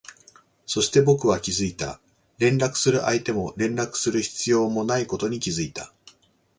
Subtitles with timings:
[0.65, 1.99] そして、僕は気づいた、
[2.39, 5.93] 連絡する相手も連絡する必要もないことに気づいた